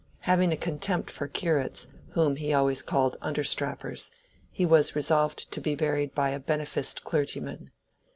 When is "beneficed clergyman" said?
6.39-7.69